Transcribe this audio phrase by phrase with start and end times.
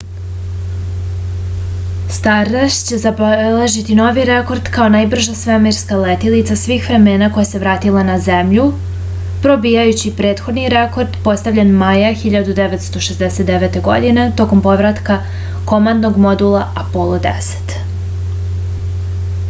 [2.13, 8.15] stardast će zabeležiti novi rekord kao najbrža svemirska letilica svih vremena koja se vratila na
[8.29, 8.65] zemlju
[9.45, 13.79] probijajući prethodni rekord postavljen maja 1969.
[13.91, 15.19] godine tokom povratka
[15.75, 17.55] komandnog modula apolo x